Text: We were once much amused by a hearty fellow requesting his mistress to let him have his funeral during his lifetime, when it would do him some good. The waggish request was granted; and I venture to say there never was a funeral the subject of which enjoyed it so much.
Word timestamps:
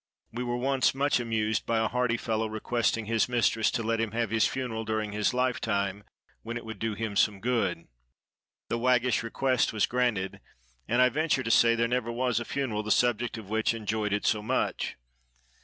We 0.31 0.43
were 0.43 0.57
once 0.57 0.95
much 0.95 1.19
amused 1.19 1.67
by 1.67 1.77
a 1.77 1.87
hearty 1.87 2.17
fellow 2.17 2.47
requesting 2.49 3.05
his 3.05 3.29
mistress 3.29 3.69
to 3.69 3.83
let 3.83 4.01
him 4.01 4.13
have 4.13 4.31
his 4.31 4.47
funeral 4.47 4.83
during 4.83 5.11
his 5.11 5.31
lifetime, 5.31 6.05
when 6.41 6.57
it 6.57 6.65
would 6.65 6.79
do 6.79 6.95
him 6.95 7.15
some 7.15 7.39
good. 7.39 7.87
The 8.67 8.79
waggish 8.79 9.21
request 9.21 9.71
was 9.73 9.85
granted; 9.85 10.39
and 10.87 11.03
I 11.03 11.09
venture 11.09 11.43
to 11.43 11.51
say 11.51 11.75
there 11.75 11.87
never 11.87 12.11
was 12.11 12.39
a 12.39 12.45
funeral 12.45 12.81
the 12.81 12.89
subject 12.89 13.37
of 13.37 13.51
which 13.51 13.75
enjoyed 13.75 14.11
it 14.11 14.25
so 14.25 14.41
much. 14.41 14.95